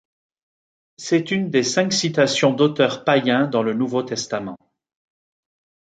C'est 0.97 1.29
une 1.29 1.51
des 1.51 1.61
cinq 1.61 1.93
citations 1.93 2.51
d'auteurs 2.53 3.03
païens 3.03 3.45
dans 3.47 3.61
le 3.61 3.75
Nouveau 3.75 4.01
Testament. 4.01 4.57